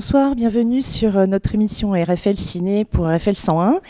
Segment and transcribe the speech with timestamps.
[0.00, 3.80] Bonsoir, bienvenue sur euh, notre émission RFL Ciné pour RFL 101.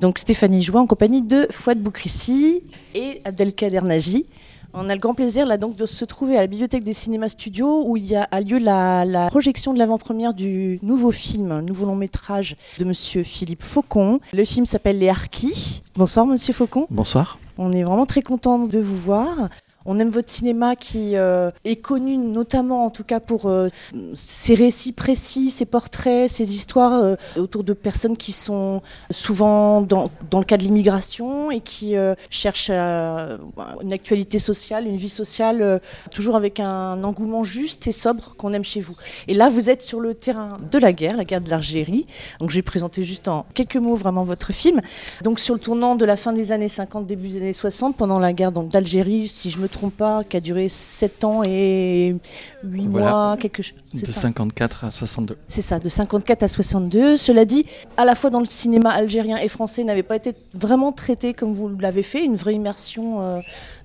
[0.00, 4.26] Donc Stéphanie Joie en compagnie de Fouad Boukrissi et Abdelkader Nagy.
[4.74, 7.28] On a le grand plaisir là donc de se trouver à la bibliothèque des cinémas
[7.28, 11.86] studios où il y a, lieu la, projection de l'avant-première du nouveau film, un nouveau
[11.86, 14.18] long métrage de Monsieur Philippe Faucon.
[14.32, 15.82] Le film s'appelle Les Harkis.
[15.94, 16.88] Bonsoir Monsieur Faucon.
[16.90, 17.38] Bonsoir.
[17.58, 19.48] On est vraiment très content de vous voir.
[19.86, 23.68] On aime votre cinéma qui euh, est connu notamment en tout cas pour euh,
[24.14, 30.10] ses récits précis, ses portraits, ses histoires euh, autour de personnes qui sont souvent dans,
[30.34, 31.94] le cas de l'immigration et qui
[32.28, 38.52] cherchent une actualité sociale, une vie sociale, toujours avec un engouement juste et sobre qu'on
[38.52, 38.96] aime chez vous.
[39.28, 42.04] Et là, vous êtes sur le terrain de la guerre, la guerre de l'Algérie.
[42.38, 44.80] Donc je vais présenter juste en quelques mots vraiment votre film.
[45.22, 48.18] Donc sur le tournant de la fin des années 50, début des années 60, pendant
[48.18, 52.16] la guerre d'Algérie, si je me trompe pas, qui a duré 7 ans et
[52.64, 53.74] 8 mois, quelque chose.
[53.92, 55.36] De 54 à 62.
[55.48, 57.16] C'est ça, de 54 à 62.
[57.16, 57.64] Cela dit,
[57.96, 61.52] à la fois dans le cinéma algérien et français, n'avait pas été vraiment traité comme
[61.52, 63.40] vous l'avez fait, une vraie immersion euh,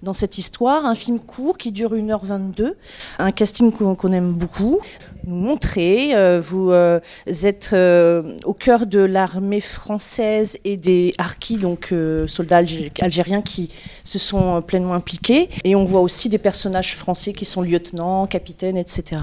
[0.06, 0.86] dans cette histoire.
[0.86, 2.75] Un film court qui dure 1h22,
[3.20, 4.80] un casting qu'on aime beaucoup
[5.25, 6.16] nous montrer.
[6.16, 11.94] Euh, vous euh, êtes euh, au cœur de l'armée française et des harkis, donc
[12.28, 12.62] soldats
[13.02, 13.72] algériens qui
[14.03, 15.50] se sont pleinement impliqués.
[15.64, 19.22] Et on voit aussi des personnages français qui sont lieutenants, capitaines, etc.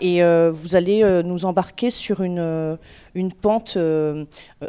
[0.00, 2.78] Et vous allez nous embarquer sur une,
[3.14, 3.76] une pente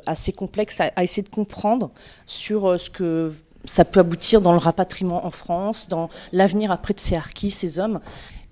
[0.05, 1.91] assez complexe à, essayer de comprendre
[2.25, 3.31] sur ce que
[3.65, 7.79] ça peut aboutir dans le rapatriement en France, dans l'avenir après de ces harkis, ces
[7.79, 7.99] hommes.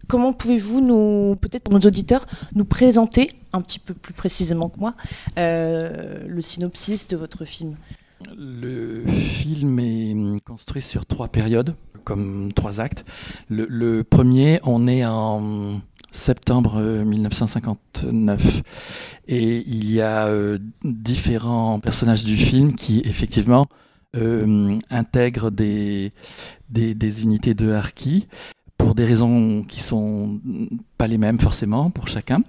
[0.07, 4.79] Comment pouvez-vous nous, peut-être pour nos auditeurs, nous présenter un petit peu plus précisément que
[4.79, 4.95] moi
[5.38, 7.75] euh, le synopsis de votre film?
[8.38, 13.05] Le film est construit sur trois périodes, comme trois actes.
[13.50, 15.79] Le, premier, on est en
[16.11, 18.61] septembre 1959
[19.28, 23.67] et il y a euh, différents personnages du film qui effectivement
[24.16, 26.12] euh, intègrent des,
[27.22, 28.28] unités de Harki
[28.78, 30.40] pour des raisons qui sont
[30.97, 32.42] pas les mêmes forcément pour chacun.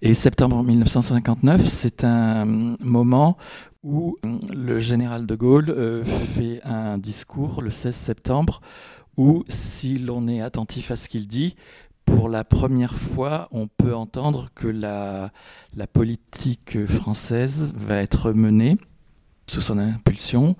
[0.00, 2.44] Et septembre 1959, c'est un
[2.80, 3.36] moment
[3.82, 8.60] où le général de Gaulle euh, fait un discours le 16 septembre
[9.16, 11.56] où, si l'on est attentif à ce qu'il dit,
[12.06, 15.30] pour la première fois, on peut entendre que la
[15.92, 18.76] politique française va être menée
[19.50, 20.56] sous son impulsion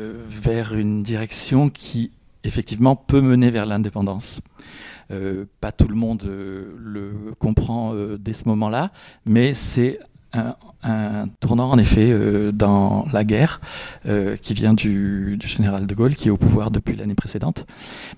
[0.00, 2.10] euh, vers une direction qui
[2.42, 4.40] effectivement peut mener vers l'indépendance.
[5.10, 8.92] Euh, pas tout le monde euh, le comprend dès ce moment-là,
[9.26, 10.00] mais c'est
[10.32, 12.14] un, tournant en effet
[12.52, 13.60] dans la guerre
[14.42, 17.66] qui vient du, général de Gaulle qui est au pouvoir depuis l'année précédente.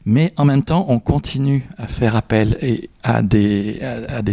[0.05, 3.81] Mais en même temps, on continue à faire appel et à, des,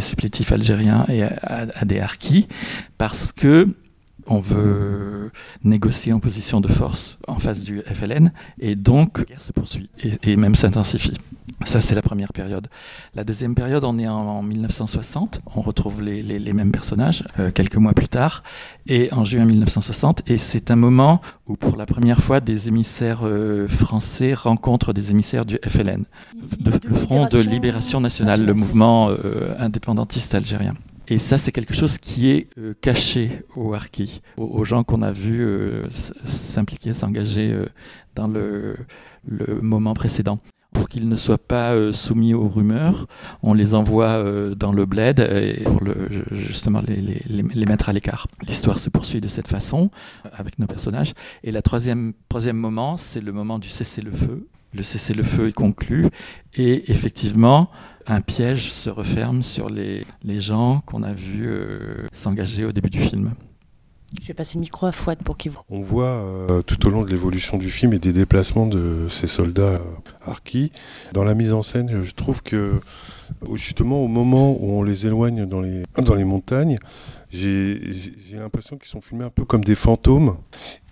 [0.02, 1.32] supplétifs algériens et à,
[1.74, 2.50] à des harkis
[2.98, 3.74] parce que
[4.28, 5.32] on veut
[5.64, 9.90] négocier en position de force en face du FLN, et donc la guerre se poursuit
[10.24, 11.14] et, même s'intensifie.
[11.66, 12.68] Ça, c'est la première période.
[13.16, 17.94] La deuxième période, on est en, 1960, on retrouve les, mêmes personnages euh, quelques mois
[17.94, 18.44] plus tard,
[18.88, 23.22] et en juin 1960, et c'est un moment où pour la première fois, des émissaires
[23.24, 26.06] euh, français rencontrent des émissaires du FLN,
[26.66, 30.76] le Front de Libération Nationale, le mouvement euh, indépendantiste algérien.
[31.12, 35.12] Et ça, c'est quelque chose qui est euh, caché aux harkis, aux, gens qu'on a
[35.12, 35.82] vus euh,
[36.26, 37.66] s'impliquer, s'engager euh,
[38.14, 38.78] dans le,
[39.62, 40.40] moment précédent.
[40.72, 43.08] Pour qu'ils ne soient pas soumis aux rumeurs,
[43.42, 44.24] on les envoie
[44.56, 45.18] dans le bled
[45.66, 45.82] pour
[46.32, 48.28] justement les, mettre à l'écart.
[48.48, 49.90] L'histoire se poursuit de cette façon
[50.32, 51.14] avec nos personnages.
[51.44, 54.48] Et le troisième, troisième moment, c'est le moment du cessez-le-feu.
[54.74, 56.08] Le cessez-le-feu est conclu
[56.54, 57.70] et effectivement,
[58.08, 62.90] un piège se referme sur les, les gens qu'on a vus euh, s'engager au début
[62.90, 63.34] du film.
[64.22, 65.64] Je vais passer le micro à Fouad pour qu'il voit.
[65.70, 69.28] On voit euh, tout au long de l'évolution du film et des déplacements de ces
[69.28, 69.80] soldats
[70.28, 70.34] euh,
[71.14, 72.82] Dans la mise en scène, je trouve que
[73.54, 76.80] justement au moment où on les éloigne dans les, dans les montagnes,
[77.32, 80.38] j'ai l'impression qu'ils sont filmés un peu comme des fantômes.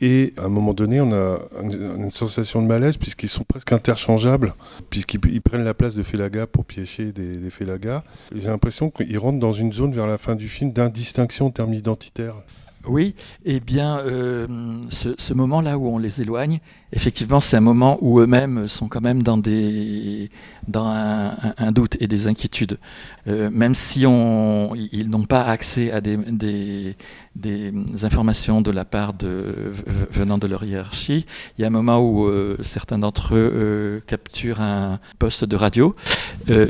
[0.02, 4.54] Et à un moment donné, on a une, sensation de malaise puisqu'ils sont presque interchangeables,
[4.90, 8.04] puisqu'ils prennent la place de Felaga pour piéger des, des Felaga.
[8.34, 11.74] J'ai l'impression qu'ils rentrent dans une zone vers la fin du film d'indistinction en termes
[11.74, 12.36] identitaires.
[12.88, 14.48] Oui, eh bien, euh,
[14.90, 16.60] ce, moment-là où on les éloigne,
[16.94, 20.30] effectivement, c'est un moment où eux-mêmes sont quand même dans des,
[20.68, 22.78] dans un, doute et des inquiétudes.
[23.28, 26.96] Euh, même si on, ils n'ont pas accès à des, des
[28.04, 29.74] informations de la part de
[30.12, 31.26] venant de leur hiérarchie.
[31.58, 32.30] Il y a un moment où
[32.64, 35.96] certains d'entre eux capturent un poste de radio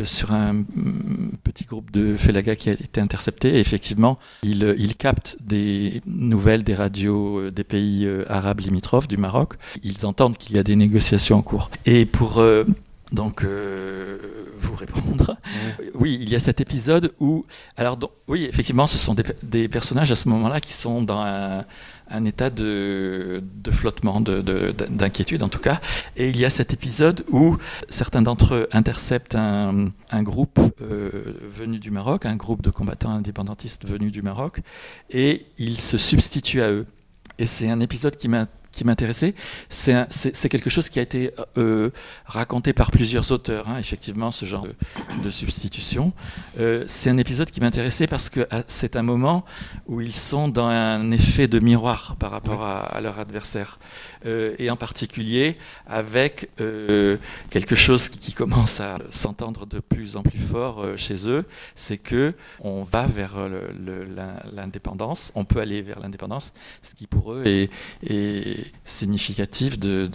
[0.04, 3.56] sur un mm, petit groupe de Felaga qui a été intercepté.
[3.56, 9.54] Et effectivement, ils, ils captent des nouvelles des radios des pays arabes limitrophes du Maroc.
[9.84, 11.70] Ils entendent qu'il y a des négociations en cours.
[11.86, 12.42] Et pour
[13.12, 14.18] donc euh,
[14.60, 15.38] vous répondre.
[15.94, 17.46] Oui, il y a cet épisode où,
[17.78, 21.22] alors oui, effectivement, ce sont des, personnages à ce moment-là qui sont dans
[22.10, 25.80] un, état de, flottement, d'inquiétude en tout cas.
[26.18, 27.58] Et il y a cet épisode où
[27.90, 29.92] certains d'entre eux interceptent un,
[30.24, 34.60] groupe euh, venu du Maroc, un groupe de combattants indépendantistes venus du Maroc,
[35.10, 36.86] et ils se substituent à eux.
[37.40, 39.34] Et c'est un épisode qui m'a qui m'intéressait,
[39.70, 41.90] c'est quelque chose qui a été euh,
[42.26, 44.68] raconté par plusieurs auteurs, hein, effectivement, ce genre
[45.24, 46.14] de, substitution.
[46.60, 49.46] Euh, c'est un épisode qui m'intéressait parce que ah, c'est un moment
[49.88, 53.80] où ils sont dans un effet de miroir par rapport à, leur adversaire,
[54.26, 55.58] euh, et en particulier
[55.88, 56.50] avec
[57.50, 61.46] quelque chose qui, commence à s'entendre de plus en plus fort chez eux,
[61.76, 63.34] c'est que on va vers
[64.54, 66.54] l'indépendance, on peut aller vers l'indépendance,
[66.84, 67.72] ce qui pour eux est,
[68.08, 70.08] est significatif de,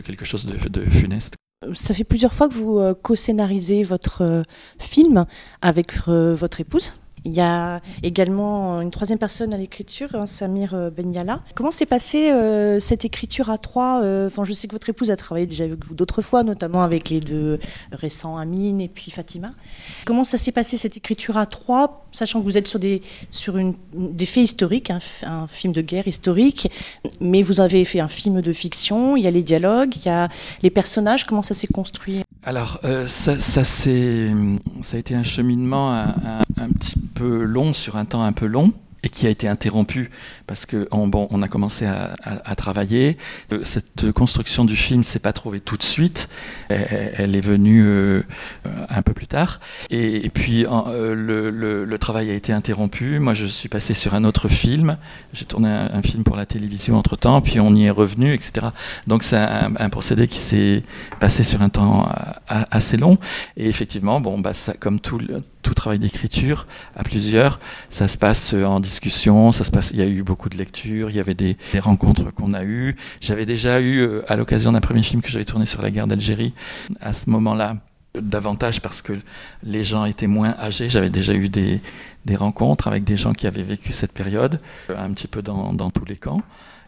[0.00, 1.34] quelque chose de, funeste.
[1.74, 4.42] Ça fait plusieurs fois que vous euh, co-scénarisez votre euh,
[4.80, 5.26] film
[5.60, 6.92] avec euh, votre épouse.
[7.24, 11.40] Il y a également une troisième personne à l'écriture, hein, Samir euh, Benyala.
[11.54, 15.10] Comment s'est passée euh, cette écriture à trois euh, Enfin, je sais que votre épouse
[15.10, 17.60] a travaillé déjà avec vous d'autres fois, notamment avec les deux
[17.92, 19.52] récents Amine et puis Fatima.
[20.04, 23.56] Comment ça s'est passé cette écriture à trois, sachant que vous êtes sur des sur
[23.56, 26.70] une, des faits historiques, un, film de guerre historique,
[27.20, 29.16] mais vous avez fait un film de fiction.
[29.16, 30.28] Il y a les dialogues, il y a
[30.62, 31.26] les personnages.
[31.26, 32.22] Comment ça s'est construit?
[32.44, 36.14] Alors, ça, ça, ça a été un cheminement un,
[36.58, 38.72] un petit peu long sur un temps un peu long
[39.02, 40.10] et qui a été interrompu
[40.46, 43.16] parce que bon, on a commencé à, travailler.
[43.52, 46.28] Euh, cette construction du film s'est pas trouvée tout de suite.
[46.68, 48.22] Elle, est venue euh,
[48.64, 49.60] un peu plus tard.
[49.90, 53.18] Et, puis euh, le, travail a été interrompu.
[53.18, 54.96] Moi, je suis passé sur un autre film.
[55.32, 58.68] J'ai tourné un, film pour la télévision entre temps, puis on y est revenu, etc.
[59.06, 60.82] Donc c'est un, procédé qui s'est
[61.20, 62.08] passé sur un temps
[62.46, 63.18] assez long.
[63.56, 65.20] Et effectivement, bon, bah, ça, comme tout,
[65.62, 66.66] tout travail d'écriture
[66.96, 70.48] à plusieurs, ça se passe en discussion, ça se passe, il y a eu beaucoup
[70.48, 72.96] de lectures, il y avait des, rencontres qu'on a eues.
[73.20, 76.06] J'avais déjà eu, euh, à l'occasion d'un premier film que j'avais tourné sur la guerre
[76.06, 76.52] d'Algérie,
[77.00, 77.76] à ce moment-là,
[78.14, 79.14] davantage parce que
[79.62, 81.80] les gens étaient moins âgés, j'avais déjà eu des,
[82.34, 86.16] rencontres avec des gens qui avaient vécu cette période, un petit peu dans, tous les
[86.16, 86.42] camps.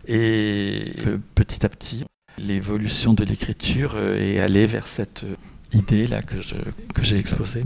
[0.07, 2.05] Et euh, petit à petit,
[2.37, 5.25] l'évolution de l'écriture euh, est allée vers cette
[5.73, 6.37] idée-là que
[7.03, 7.65] j'ai exposée.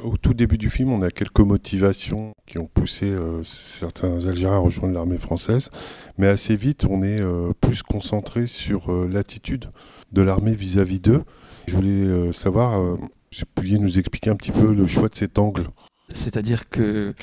[0.00, 4.56] Au tout début du film, on a quelques motivations qui ont poussé euh, certains Algériens
[4.56, 5.70] à rejoindre l'armée française,
[6.16, 9.66] mais assez vite, on est euh, plus concentré sur euh, l'attitude
[10.12, 11.24] de l'armée vis-à-vis d'eux.
[11.66, 12.98] Je voulais savoir,
[13.30, 15.66] si vous pouviez nous expliquer un petit peu le choix de cet angle.
[16.12, 17.14] C'est-à-dire que,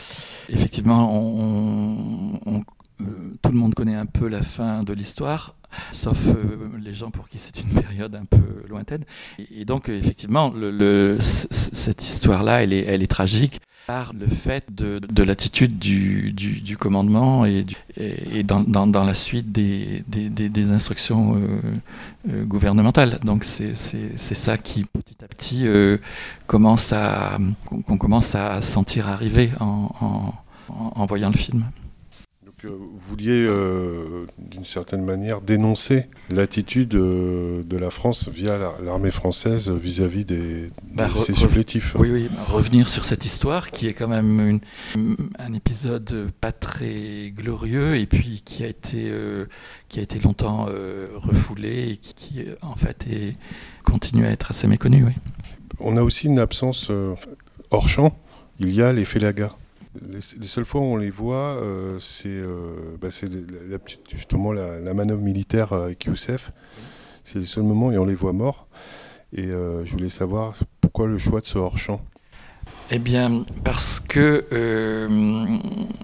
[0.50, 2.63] effectivement, on,
[3.42, 5.56] tout le monde connaît un peu la fin de l'histoire
[5.92, 6.33] sauf euh,
[6.80, 9.03] les gens pour qui c'est une période un peu lointaine.
[9.51, 10.53] Et, donc, effectivement,
[11.20, 17.65] cette histoire-là, elle est, tragique par le fait de, de l'attitude du, commandement et,
[18.43, 21.62] dans, la suite des, instructions euh,
[22.29, 23.20] euh, gouvernementales.
[23.24, 25.65] Donc c'est ça qui petit à petit
[26.48, 27.38] commence à
[27.86, 31.65] qu'on commence à sentir arriver en voyant le film
[32.68, 39.70] vous vouliez, euh, d'une certaine manière, dénoncer l'attitude euh, de la France via l'armée française
[39.70, 41.96] vis-à-vis des, bah, de ses supplétifs.
[41.98, 44.60] Oui, oui, bah, revenir sur cette histoire qui est quand même
[45.39, 49.46] un épisode pas très glorieux et puis qui a été, euh,
[49.89, 50.68] qui a été longtemps
[51.15, 53.36] refoulé et qui, en fait, est,
[53.84, 55.03] continue à être assez méconnu.
[55.03, 55.13] Oui.
[55.80, 56.91] On a aussi une absence
[57.72, 58.15] hors champ.
[58.60, 59.56] Il y a les Félagas.
[60.00, 63.10] Les, seules fois où on les voit, euh, c'est euh, bah,
[63.69, 63.77] la,
[64.10, 66.51] justement la, manœuvre militaire avec Youssef.
[67.24, 68.67] C'est les seuls moments où on les voit morts.
[69.33, 72.01] Et euh, je voulais savoir pourquoi le choix de ce hors-champ.
[72.93, 74.45] Eh bien, parce que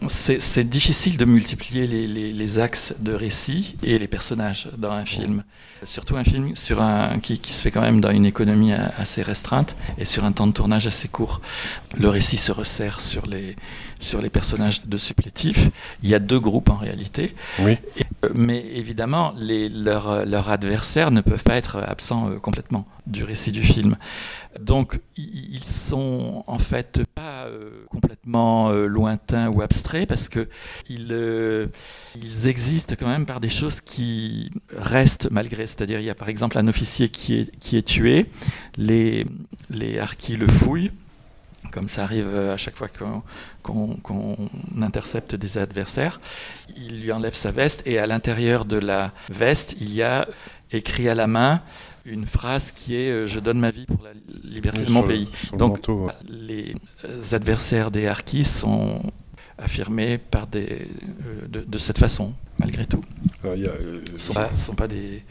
[0.07, 5.43] c'est difficile de multiplier les, axes de récit et les personnages dans un film.
[5.83, 9.21] Surtout un film sur un, qui, qui, se fait quand même dans une économie assez
[9.21, 11.41] restreinte et sur un temps de tournage assez court.
[11.95, 13.57] Le récit se resserre sur les,
[13.99, 15.69] sur les personnages de supplétifs.
[16.03, 17.35] Il y a deux groupes en réalité.
[17.59, 17.77] Oui.
[18.23, 23.23] Euh, mais évidemment, les, leurs, leurs adversaires ne peuvent pas être absents euh, complètement du
[23.23, 23.97] récit du film.
[24.59, 30.47] Donc, ils sont en fait pas euh, complètement euh, lointains ou abstraits parce que
[30.89, 31.67] euh,
[32.15, 35.67] ils existent quand même par des choses qui restent malgré.
[35.67, 38.25] C'est-à-dire, il y a par exemple un officier qui est, qui est tué,
[38.77, 39.25] les,
[39.69, 40.91] les harkis le fouillent
[41.71, 44.35] comme ça arrive à chaque fois qu'on
[44.81, 46.21] intercepte des adversaires.
[46.77, 50.27] Il lui enlève sa veste et à l'intérieur de la veste, il y a
[50.71, 51.61] écrit à la main
[52.07, 54.11] une phrase qui est euh, Je donne ma vie pour la
[54.43, 55.29] liberté de mon pays.
[55.53, 55.79] Donc
[56.27, 56.73] les
[57.05, 59.01] euh, adversaires des Harkis sont
[59.57, 60.87] affirmés par des,
[61.25, 63.01] euh, de, cette façon, malgré tout.
[63.43, 65.23] Ce ne sont, sont, pas des,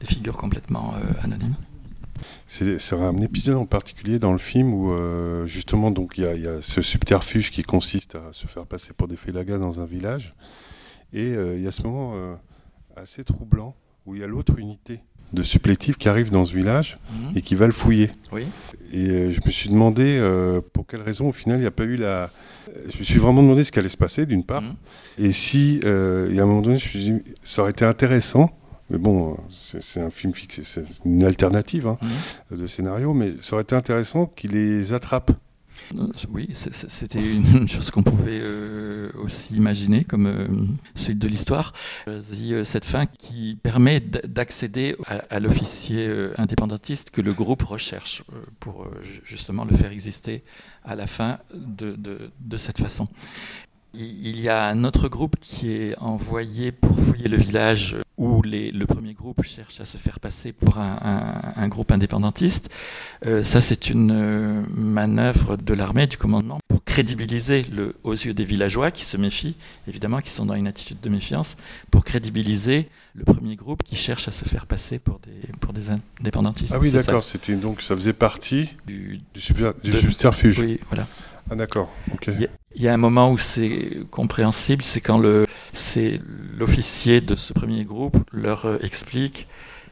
[0.00, 1.56] des figures complètement anonymes.
[2.46, 4.96] C'est un épisode en particulier dans le film où
[5.46, 9.16] justement donc il y, a ce subterfuge qui consiste à se faire passer pour des
[9.16, 10.34] félagas dans un village
[11.12, 12.14] et il y a ce moment
[12.96, 15.00] assez troublant où il y a l'autre unité
[15.32, 17.32] de supplétifs qui arrive dans ce village mhm.
[17.36, 18.10] et qui va le fouiller.
[18.92, 21.72] Et euh, je me suis demandé euh, pour quelle raison au final il n'y a
[21.72, 22.30] pas eu la.
[22.88, 24.62] Je me suis vraiment demandé ce qui allait se passer d'une part.
[24.62, 24.74] Mhm.
[25.18, 27.84] Et si, euh, y a un moment donné, je me suis dit, ça aurait été
[27.84, 28.50] intéressant.
[28.88, 31.98] Mais bon, c'est un film fixe, c'est une alternative hein,
[32.52, 32.58] mhm.
[32.58, 35.32] de scénario, mais ça aurait été intéressant qu'il les attrape
[36.30, 40.48] oui, c'était une chose qu'on pouvait euh, aussi imaginer comme euh,
[40.94, 41.72] suite de l'histoire.
[42.08, 44.96] Euh, cette fin qui permet d'accéder
[45.30, 48.22] à, l'officier indépendantiste que le groupe recherche
[48.60, 48.86] pour
[49.24, 50.44] justement le faire exister
[50.84, 53.08] à la fin de, de cette façon.
[53.98, 58.70] Il y a un autre groupe qui est envoyé pour fouiller le village où les,
[58.70, 62.70] le premier groupe cherche à se faire passer pour un, groupe indépendantiste.
[63.24, 68.34] Euh, ça, c'est une euh, manœuvre de l'armée, du commandement, pour crédibiliser le, aux yeux
[68.34, 69.56] des villageois qui se méfient,
[69.88, 71.56] évidemment, qui sont dans une attitude de méfiance,
[71.90, 75.86] pour crédibiliser le premier groupe qui cherche à se faire passer pour des, pour des
[76.20, 76.72] indépendantistes.
[76.74, 80.60] Ah oui, d'accord, c'était donc ça faisait partie du, du, subterfuge.
[80.60, 81.06] Oui, voilà.
[81.50, 81.92] Ah d'accord.
[82.26, 82.48] Il
[82.82, 86.20] y, a un moment où c'est compréhensible, c'est quand le c'est
[86.58, 89.46] l'officier de ce premier groupe leur euh, explique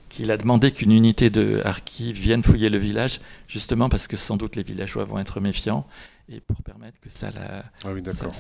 [0.09, 4.37] qu'il a demandé qu'une unité de Harki vienne fouiller le village, justement parce que sans
[4.37, 5.87] doute les villageois vont être méfiants
[6.29, 7.65] et pour permettre que ça la.
[7.85, 8.33] Ah oui, d'accord.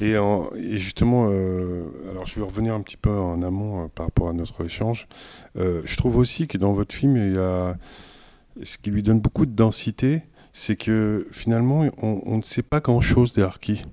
[0.00, 4.06] Et, et, justement, euh, alors je vais revenir un petit peu en amont euh, par
[4.06, 5.08] rapport à notre échange.
[5.56, 7.76] je trouve aussi que dans votre film, il y a
[8.62, 13.32] ce qui lui donne beaucoup de densité, c'est que finalement, on, ne sait pas grand-chose
[13.32, 13.84] des Harkis.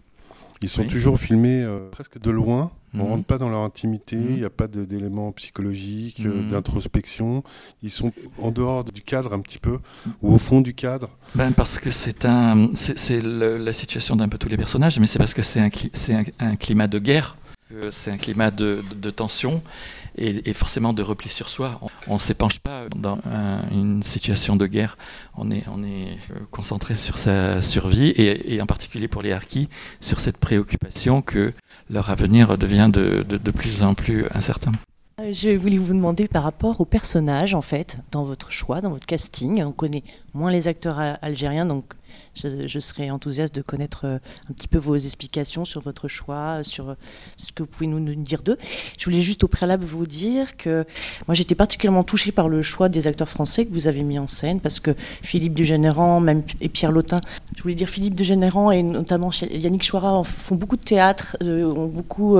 [0.61, 2.71] Ils sont toujours filmés euh, presque de loin.
[2.93, 3.09] On ne mhm.
[3.09, 4.15] rentre pas dans leur intimité.
[4.15, 4.25] Mhm.
[4.29, 6.49] Il n'y a pas d'éléments psychologiques, euh, mhm.
[6.49, 7.43] d'introspection.
[7.83, 9.79] Ils sont en dehors du cadre un petit peu,
[10.21, 11.09] ou au fond du cadre.
[11.35, 15.19] Ben parce que c'est un, c'est la situation d'un peu tous les personnages, mais c'est
[15.19, 17.37] parce que c'est un, un, un, climat de guerre.
[17.91, 19.61] C'est un climat de, de tension
[20.17, 21.79] et, forcément de repli sur soi.
[22.07, 23.19] On ne s'épanche pas dans
[23.71, 24.97] une situation de guerre,
[25.35, 29.69] on est, on est euh, concentré sur sa survie et, en particulier pour les harkis,
[29.99, 31.53] sur cette préoccupation que
[31.89, 34.71] leur avenir devient de, de, de plus en plus incertain.
[35.21, 38.89] Euh, je voulais vous demander par rapport aux personnages, en fait, dans votre choix, dans
[38.89, 39.63] votre casting.
[39.63, 40.03] On connaît
[40.33, 41.93] moins les acteurs algériens, donc
[42.35, 44.17] je, serais enthousiaste de connaître euh,
[44.49, 46.93] un petit peu vos explications sur votre choix, sur euh,
[47.37, 48.57] ce que vous pouvez nous, dire d'eux.
[48.97, 50.85] Je voulais juste au préalable vous dire que
[51.27, 54.27] moi j'étais particulièrement touchée par le choix des acteurs français que vous avez mis en
[54.27, 57.21] scène, parce que Philippe Dugénéran même, et Pierre Lotin,
[57.55, 61.87] je voulais dire Philippe Dugénéran et notamment Yannick Chouara font beaucoup de théâtre, euh, ont
[61.87, 62.37] beaucoup,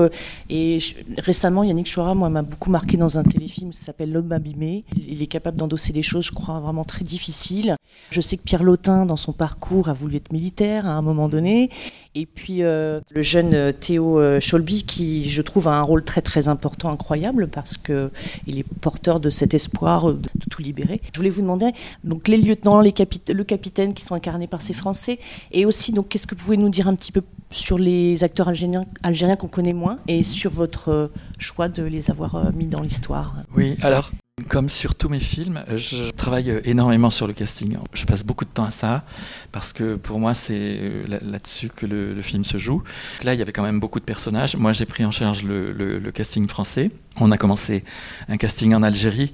[0.50, 0.78] et
[1.18, 4.84] récemment Yannick Chouara, moi, m'a beaucoup marqué dans un téléfilm qui s'appelle L'homme abîmé.
[4.96, 7.76] Il est capable d'endosser des choses, je crois, vraiment très difficiles.
[8.10, 11.28] Je sais que Pierre Lotin, dans son parcours, a voulu être militaire à un moment
[11.28, 11.70] donné.
[12.14, 16.02] Et puis euh, le jeune euh, Théo euh, Scholby, qui je trouve a un rôle
[16.02, 18.10] très très important, incroyable, parce que
[18.46, 21.00] il est porteur de cet espoir de tout libérer.
[21.12, 21.72] Je voulais vous demander,
[22.04, 22.94] donc les lieutenants, les
[23.28, 25.18] le capitaine qui sont incarnés par ces Français,
[25.52, 28.48] et aussi donc qu'est-ce que vous pouvez nous dire un petit peu sur les acteurs
[28.48, 33.34] algériens, algériens qu'on connaît moins, et sur votre choix de les avoir mis dans l'histoire?
[33.54, 34.10] Oui, alors
[34.48, 37.78] comme sur tous mes films, je travaille énormément sur le casting.
[37.94, 39.02] Je passe beaucoup de temps à ça
[39.50, 42.82] parce que pour moi, c'est euh, là-dessus que le, film se joue.
[43.24, 44.54] Là, il y avait quand même beaucoup de personnages.
[44.54, 46.90] Moi, j'ai pris en charge le, casting français.
[47.18, 47.82] On a commencé
[48.28, 49.32] un casting en Algérie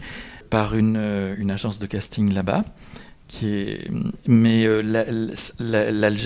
[0.50, 2.64] par une, euh, agence de casting là-bas.
[3.26, 3.90] Qui est...
[4.28, 5.32] Mais euh,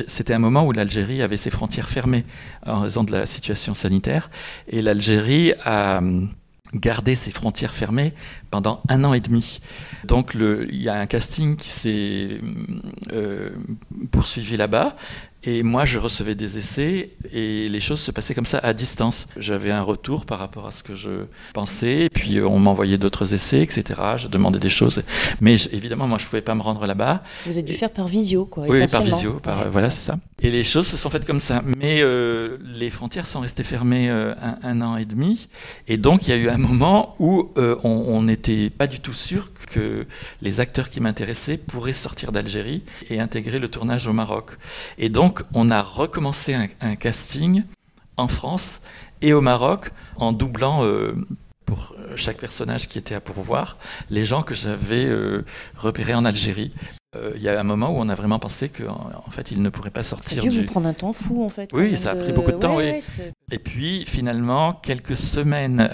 [0.06, 2.26] c'était un moment où l'Algérie avait ses frontières fermées
[2.66, 4.28] en raison de la situation sanitaire.
[4.68, 6.02] Et l'Algérie a
[6.74, 8.12] garder ses frontières fermées
[8.50, 9.60] pendant un an et demi.
[10.04, 12.40] Donc il y a un casting qui s'est
[13.12, 13.50] euh,
[14.10, 14.96] poursuivi là-bas
[15.48, 19.28] Et moi, je recevais des essais et les choses se passaient comme ça à distance.
[19.36, 22.98] J'avais un retour par rapport à ce que je pensais, et puis euh, on m'envoyait
[22.98, 24.00] d'autres essais, etc.
[24.16, 25.04] Je demandais des choses.
[25.40, 27.22] Mais évidemment, moi, je ne pouvais pas me rendre là-bas.
[27.46, 28.64] Vous êtes dû faire par visio, quoi.
[28.66, 29.34] Oui, par visio.
[29.34, 30.18] Par, Voilà, c'est ça.
[30.42, 31.62] Et les choses se sont faites comme ça.
[31.64, 34.34] Mais euh, les frontières sont restées fermées euh,
[34.64, 35.48] un, an et demi.
[35.86, 39.52] Et donc, il y a eu un moment où on n'était pas du tout sûr
[39.70, 40.06] que
[40.42, 44.50] les acteurs qui m'intéressaient pourraient sortir d'Algérie et intégrer le tournage au Maroc.
[44.98, 47.64] Et donc, donc, on a recommencé un, casting
[48.16, 48.80] en France
[49.20, 51.14] et au Maroc en doublant euh,
[51.66, 53.76] pour chaque personnage qui était à pourvoir
[54.08, 55.44] les gens que j'avais euh,
[55.76, 56.72] repérés en Algérie.
[57.16, 59.60] Euh, il y a un moment où on a vraiment pensé qu'en en fait, il
[59.60, 60.42] ne pourrait pas sortir.
[60.42, 61.70] Ça a dû vous prendre un temps fou, en fait.
[61.74, 63.02] Oui, ça a pris beaucoup de temps, oui.
[63.50, 65.86] Et puis, finalement, quelques semaines,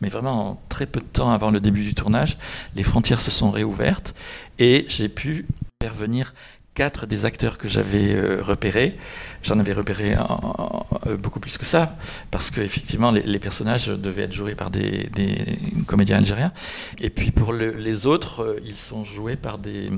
[0.00, 2.38] mais vraiment très peu de temps avant le début du tournage,
[2.74, 4.14] les frontières se sont réouvertes
[4.58, 5.46] et j'ai pu
[5.80, 6.34] faire venir
[6.74, 8.96] quatre des acteurs que j'avais euh, repérés.
[9.42, 11.96] J'en avais repéré euh, beaucoup plus que ça,
[12.30, 15.10] parce qu'effectivement, les, les, personnages devaient être joués par des,
[15.86, 16.52] comédiens algériens.
[17.00, 19.90] Et puis pour les autres, euh, ils sont joués par des,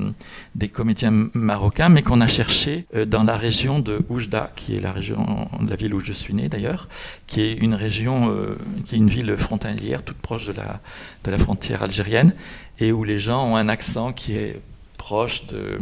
[0.73, 5.49] comédiens marocains, mais qu'on a cherché dans la région de Oujda, qui est la région
[5.61, 6.89] de la ville où je suis né d'ailleurs,
[7.27, 8.35] qui est une région,
[8.87, 12.33] qui est une ville frontalière, toute proche de la frontière algérienne,
[12.81, 14.61] et où les gens ont un accent qui est
[14.97, 15.79] proche de,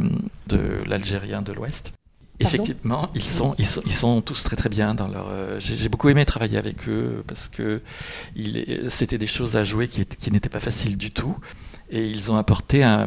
[0.46, 1.92] de l'Algérien de l'Ouest.
[2.40, 5.28] Effectivement, ils sont, ils sont, ils, sont, tous très très bien dans leur.
[5.28, 7.82] Euh, j'ai beaucoup aimé travailler avec eux parce que
[8.88, 11.36] c'était des choses à jouer qui, qui n'étaient pas faciles du tout.
[11.90, 13.06] Et ils ont apporté un,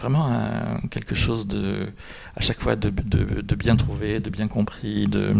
[0.00, 1.92] vraiment quelque chose de,
[2.34, 5.34] à chaque fois de, de, de, bien trouvé, de bien compris, de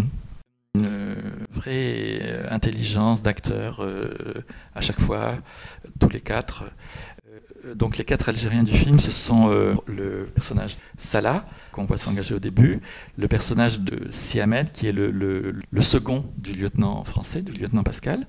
[0.74, 5.36] une vraie intelligence d'acteur euh, à chaque fois,
[5.98, 6.64] tous les quatre.
[7.66, 11.98] Euh, donc les quatre Algériens du film, ce sont euh, le personnage Salah, qu'on voit
[11.98, 12.80] s'engager au début,
[13.16, 18.26] le personnage de Siamed, qui est le, second du lieutenant français, du lieutenant Pascal.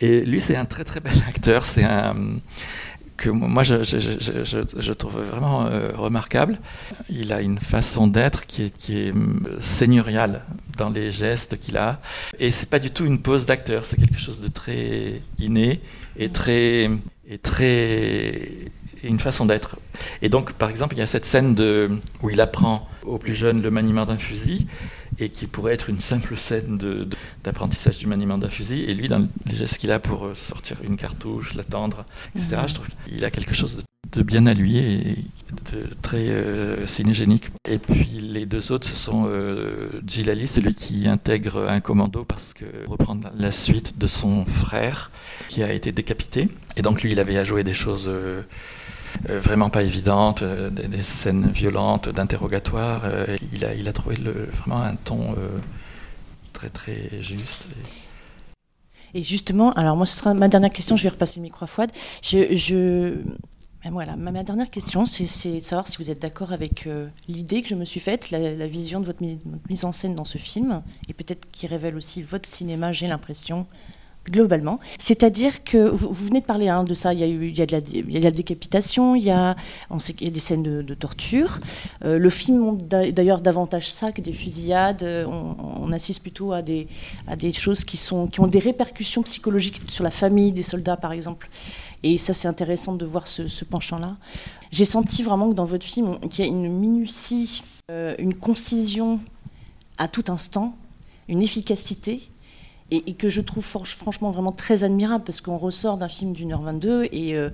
[0.00, 2.14] Et lui, c'est un très très bel acteur, c'est un
[3.16, 6.58] que moi je, trouve vraiment euh, remarquable.
[7.08, 9.12] Il a une façon d'être qui est, qui est
[9.60, 10.42] seigneuriale
[10.76, 12.00] dans les gestes qu'il a.
[12.38, 15.80] Et c'est pas du tout une pose d'acteur, c'est quelque chose de très inné
[16.16, 16.90] et très
[17.28, 18.50] est très
[19.02, 19.76] une façon d'être.
[20.22, 21.90] Et donc, par exemple, il y a cette scène de,
[22.22, 24.66] où il apprend aux plus jeunes le maniement d'un fusil,
[25.18, 26.78] et qui pourrait être une simple scène
[27.42, 28.84] d'apprentissage du maniement d'un fusil.
[28.84, 32.74] Et lui, dans les gestes qu'il a pour euh, sortir une cartouche, l'attendre, etc., je
[32.74, 33.78] trouve qu'il a quelque chose
[34.12, 35.24] de, bien à lui et
[35.72, 37.50] de très euh, cinégénique.
[37.68, 42.54] Et puis les deux autres, ce sont euh, Gilali, celui qui intègre un commando parce
[42.54, 45.10] que reprendre la suite de son frère
[45.48, 46.48] qui a été décapité.
[46.76, 48.42] Et donc lui, il avait à jouer des choses euh,
[49.28, 53.02] vraiment pas évidentes, euh, des, scènes violentes, d'interrogatoire.
[53.52, 55.34] il, a, il a trouvé vraiment un ton
[56.52, 57.66] très très juste.
[59.14, 59.22] Et...
[59.22, 61.90] justement, alors moi, ce sera ma dernière question, je vais repasser le micro à Fouad.
[62.22, 63.16] Je...
[63.84, 66.88] Ben voilà, ma, dernière question, c'est de savoir si vous êtes d'accord avec
[67.28, 69.22] l'idée que je me suis faite, la, vision de votre
[69.68, 73.66] mise en scène dans ce film, et peut-être qui révèle aussi votre cinéma, j'ai l'impression,
[74.24, 74.80] globalement.
[74.98, 78.30] C'est-à-dire que vous, venez de parler hein, de ça, il y, a eu, de la,
[78.30, 79.56] décapitation, il y a,
[80.20, 81.58] des scènes de, torture.
[82.04, 85.02] Euh, le film montre d'ailleurs davantage ça que des fusillades.
[85.02, 86.88] Euh, on, assiste plutôt à des,
[87.52, 91.48] choses qui ont des répercussions psychologiques sur la famille des soldats, par exemple.
[92.02, 94.16] Et ça, c'est intéressant de voir ce, penchant-là.
[94.70, 99.20] J'ai senti vraiment que dans votre film, qu'il y a une minutie, euh, une concision
[99.96, 100.74] à tout instant,
[101.28, 102.28] une efficacité
[103.06, 106.62] et, que je trouve franchement vraiment très admirable parce qu'on ressort d'un film d'une heure
[106.62, 107.50] 22 et euh,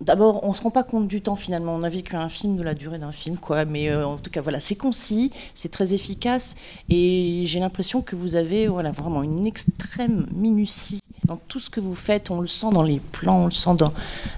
[0.00, 1.74] D'abord, on se rend pas compte du temps finalement.
[1.74, 3.66] On a vécu un film de la durée d'un film, quoi.
[3.66, 6.56] Mais euh, en tout cas, voilà, c'est concis, c'est très efficace,
[6.88, 11.80] et j'ai l'impression que vous avez, voilà, vraiment une extrême minutie dans tout ce que
[11.80, 12.30] vous faites.
[12.30, 13.92] On le sent dans les plans, on le sent dans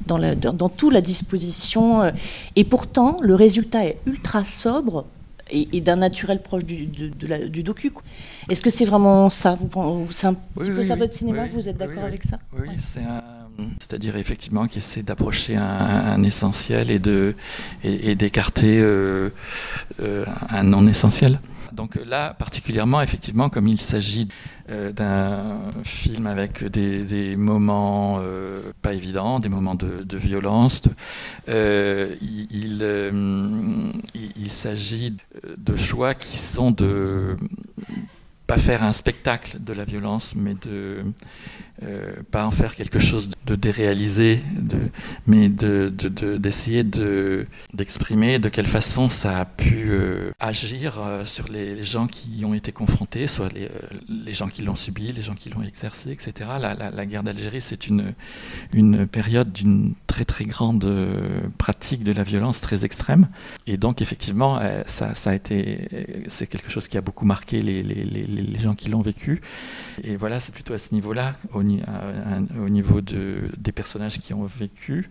[0.07, 2.11] dans, la, dans, toute la disposition, euh,
[2.57, 5.05] et pourtant, le résultat est ultra sobre
[5.53, 7.93] et, d'un naturel proche du, de, du docu.
[8.49, 9.59] Est-ce que c'est vraiment ça?
[10.11, 11.47] C'est un petit peu ça votre cinéma?
[11.47, 12.39] Vous êtes d'accord avec ça?
[12.59, 13.03] Oui, c'est
[13.81, 17.35] c'est-à-dire effectivement qui essaie d'approcher un, essentiel et de
[17.85, 19.31] et, d'écarter euh,
[20.01, 21.39] euh, un non essentiel.
[21.73, 24.29] Donc là, particulièrement, effectivement, comme il s'agit
[24.71, 28.21] euh, d'un film avec des, moments
[28.83, 30.83] pas évidents, des moments de, violence,
[31.49, 32.83] il,
[34.15, 35.17] il s'agit
[35.57, 37.37] de choix qui sont de
[38.47, 41.05] pas faire un spectacle de la violence, mais de
[41.83, 44.41] euh, pas en faire quelque chose de déréalisé,
[45.27, 51.83] mais d'essayer de, d'exprimer de, quelle façon ça a pu euh, agir euh, sur les,
[51.83, 55.49] gens qui y ont été confrontés, soit les, gens qui l'ont subi, les gens qui
[55.49, 56.51] l'ont exercé, etc.
[56.61, 58.15] La, guerre d'Algérie, c'est une,
[59.11, 60.87] période d'une très très grande
[61.57, 63.29] pratique de la violence très extrême.
[63.67, 65.89] Et donc effectivement, ça, a été,
[66.29, 69.41] c'est quelque chose qui a beaucoup marqué les, gens qui l'ont vécu.
[70.05, 74.45] Et voilà, c'est plutôt à ce niveau-là, au, au niveau de, des personnages qui ont
[74.45, 75.09] vécu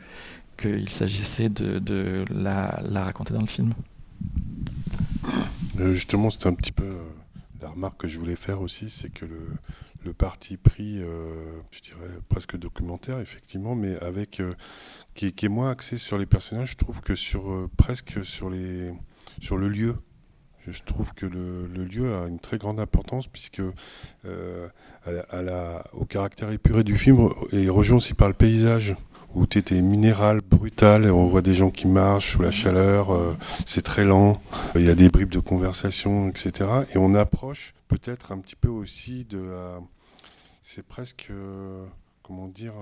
[0.58, 3.74] qu'il s'agissait de, la, raconter dans le film.
[5.80, 7.04] Euh, justement, c'est un petit peu euh,
[7.62, 12.20] la remarque que je voulais faire aussi, c'est que le, parti pris, euh, je dirais
[12.28, 14.42] presque documentaire, effectivement, mais avec
[15.16, 18.92] qui, est moins axé sur les personnages, je trouve que sur presque sur les
[19.40, 19.96] sur le lieu.
[20.68, 23.62] Je trouve que le, lieu a une très grande importance puisque
[24.26, 24.68] euh,
[25.94, 28.96] au caractère épuré du film et rejoint aussi par le paysage
[29.34, 33.14] où tu étais minéral, brutal, et on voit des gens qui marchent sous la chaleur,
[33.14, 34.42] euh, c'est très lent,
[34.76, 36.70] il y a des bribes de conversation, etc.
[36.94, 39.52] Et on approche peut-être un petit peu aussi de.
[40.62, 41.28] C'est presque...
[41.32, 41.86] Euh,
[42.24, 42.74] comment dire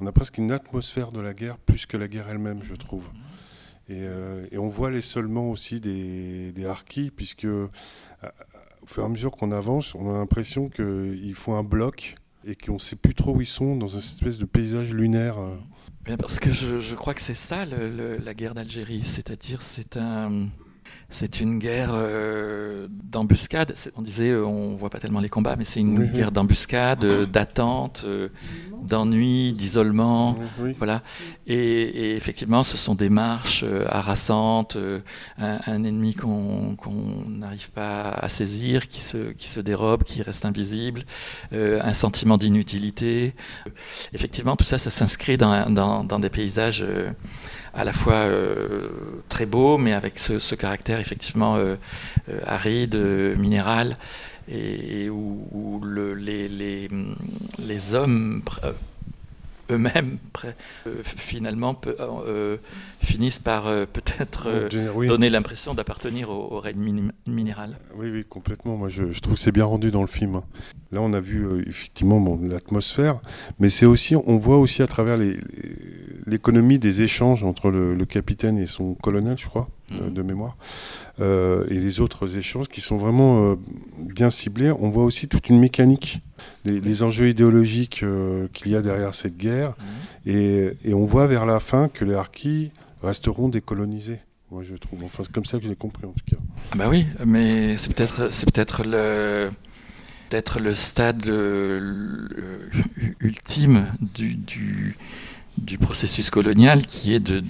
[0.00, 3.08] On a presque une atmosphère de la guerre plus que la guerre elle-même, je trouve.
[3.90, 6.70] Euh, et, on voit les seulement aussi des, des
[7.14, 7.68] puisque euh,
[8.82, 12.16] au fur et à mesure qu'on avance, on a l'impression qu'ils font un bloc
[12.46, 15.36] et qu'on ne sait plus trop où ils sont dans une espèce de paysage lunaire.
[16.04, 20.48] parce que je crois que c'est ça la guerre d'Algérie, c'est-à-dire c'est un
[21.14, 23.72] c'est une guerre euh, d'embuscade.
[23.96, 27.24] On disait, euh, on voit pas tellement les combats, mais c'est une guerre d'embuscade, euh,
[27.24, 28.04] d'attente,
[28.82, 30.36] d'ennui, d'isolement,
[30.76, 31.02] voilà.
[31.46, 34.76] Et, effectivement, ce sont des marches harassantes,
[35.38, 36.76] un, ennemi qu'on
[37.28, 41.04] n'arrive pas à saisir, qui se, qui se dérobe, qui reste invisible,
[41.52, 43.34] un sentiment d'inutilité.
[44.12, 46.84] Effectivement, tout ça, ça s'inscrit dans, dans, dans, des paysages
[47.74, 48.88] à la fois euh,
[49.28, 51.76] très beau, mais avec ce, caractère effectivement euh,
[52.28, 52.96] euh, aride,
[53.38, 53.96] minéral,
[54.48, 55.82] et, où,
[56.16, 56.88] les,
[57.94, 58.42] hommes
[59.70, 60.18] eux-mêmes
[61.04, 61.80] finalement
[63.02, 64.68] finissent par peut-être
[65.06, 67.78] donner l'impression d'appartenir au, règne minéral.
[67.96, 68.76] Oui, oui, complètement.
[68.76, 70.40] Moi, je, trouve que c'est bien rendu dans le film.
[70.92, 73.20] Là, on a vu effectivement bon, l'atmosphère,
[73.58, 75.18] mais c'est aussi, on voit aussi à travers
[76.26, 80.14] l'économie des échanges entre le, capitaine et son colonel, je crois, euh, mhm.
[80.14, 80.56] de mémoire,
[81.20, 83.56] euh, et les autres échanges qui sont vraiment euh,
[83.98, 84.70] bien ciblés.
[84.70, 86.22] On voit aussi toute une mécanique,
[86.64, 88.02] les, enjeux idéologiques
[88.54, 89.74] qu'il y a derrière cette guerre,
[90.24, 90.34] mhm.
[90.34, 92.70] et, on voit vers la fin que les Harkis
[93.02, 94.20] resteront décolonisés.
[94.50, 95.04] Moi, je trouve.
[95.04, 96.40] Enfin, c'est comme ça que j'ai compris, en tout cas.
[96.72, 99.50] Ah bah oui, mais c'est peut-être, c'est peut-être le
[100.30, 101.30] peut-être le stade
[103.20, 104.96] ultime du, du
[105.58, 107.42] du processus colonial qui est de,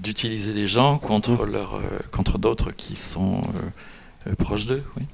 [0.00, 1.52] d'utiliser les gens contre, mmh.
[1.52, 4.82] leur, euh, contre d'autres qui sont euh, euh, proches d'eux.
[4.96, 5.04] Oui.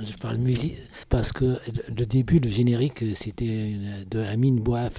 [0.00, 0.74] Je parle musique
[1.08, 1.56] parce que
[1.96, 3.76] le début, le générique, c'était
[4.10, 4.94] de Amin Bouaf.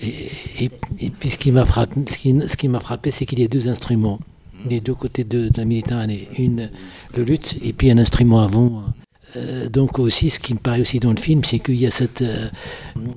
[0.00, 3.40] et, et, puis ce qui m'a frappé, ce qui, ce qui m'a frappé, c'est qu'il
[3.40, 4.20] y a deux instruments,
[4.64, 4.68] mmh.
[4.68, 6.28] des deux côtés de, de la Méditerranée.
[6.38, 6.70] Une,
[7.16, 8.84] le luth, et puis un instrument avant
[9.36, 11.90] euh, donc aussi, ce qui me paraît aussi dans le film, c'est qu'il y a
[11.90, 12.48] cette, euh,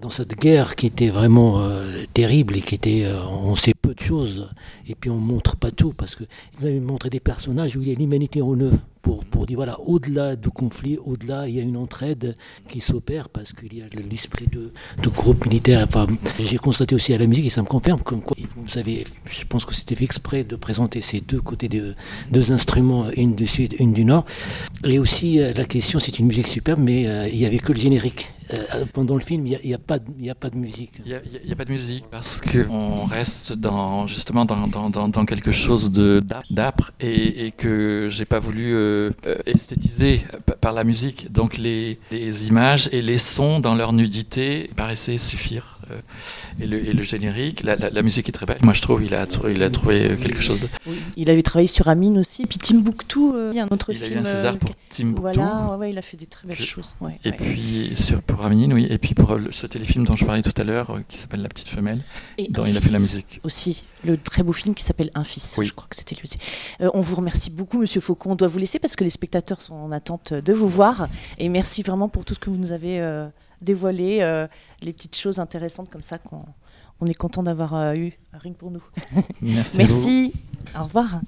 [0.02, 4.00] dans cette guerre qui était vraiment euh, terrible et qui était, on sait peu de
[4.00, 4.50] choses,
[4.88, 6.24] et puis on montre pas tout parce que
[6.56, 9.58] vous avez montré des personnages où il y a l'humanité en eux pour, pour dire
[9.58, 12.36] voilà, au-delà du conflit, au-delà, il y a une entraide
[12.68, 15.86] qui s'opère parce qu'il y a l'esprit de, de, groupe militaire.
[15.88, 16.08] Enfin,
[16.40, 18.36] j'ai constaté aussi à la musique et ça me confirme comme quoi
[18.68, 21.96] vous savez, je pense que c'était fait exprès de présenter ces deux côtés de
[22.32, 24.26] deux instruments, une du sud, une du nord.
[24.84, 28.34] Et aussi la question, c'est une musique superbe, mais il n'y avait que le générique.
[28.54, 30.10] Euh, pendant le film, il n'y a, pas de,
[30.56, 30.92] musique.
[31.06, 31.12] Il
[31.46, 33.54] n'y a, pas de musique parce qu'on reste
[34.08, 35.92] justement dans, quelque chose
[36.50, 40.24] d'âpre et, et, que j'ai pas voulu euh, euh, esthétiser
[40.62, 41.32] par la musique.
[41.32, 41.98] Donc les,
[42.48, 45.77] images et les sons dans leur nudité paraissaient suffire.
[46.60, 48.58] Et le, et, le, générique, la, la, musique est très belle.
[48.64, 50.68] Moi, je trouve il a, il a trouvé quelque chose de.
[51.16, 52.44] Il avait travaillé sur Amine aussi.
[52.44, 53.20] Et puis Timbuktu,
[53.52, 54.12] il y a un autre il film.
[54.12, 55.22] Il a eu un César pour Timbuktu.
[55.22, 56.96] Voilà, ouais, il a fait des très belles choses.
[57.24, 58.38] et puis sur, pour
[58.74, 58.88] oui.
[58.90, 61.50] Et puis pour ce téléfilm dont je parlais tout à l'heure, euh, qui s'appelle La
[61.50, 62.02] Petite Femelle,
[62.50, 63.40] dont il a fait la musique.
[63.44, 65.60] Aussi, le très beau film qui s'appelle Un fils.
[65.62, 66.38] Je crois que c'était lui aussi.
[66.82, 68.32] Euh, on vous remercie beaucoup, Monsieur Faucon.
[68.32, 71.08] On doit vous laisser parce que les spectateurs sont en attente de vous voir.
[71.38, 73.00] Et merci vraiment pour tout ce que vous nous avez
[73.62, 74.48] euh, dévoilé,
[74.82, 76.46] les petites choses intéressantes comme ça qu'on
[77.00, 78.14] on est content d'avoir eu.
[78.34, 78.84] Rien pour nous.
[79.42, 79.78] Merci.
[79.78, 80.34] merci.
[80.78, 81.22] Au revoir.